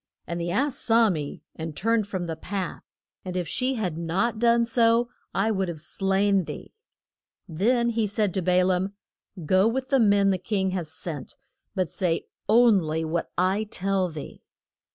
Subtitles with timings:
[0.25, 2.81] And the ass saw me, and turned from the path,
[3.23, 6.73] and if she had not done so I would have slain thee.
[7.47, 8.93] Then he said to Ba laam,
[9.45, 11.35] Go with the men the king has sent,
[11.75, 14.41] but say on ly what I shall tell thee.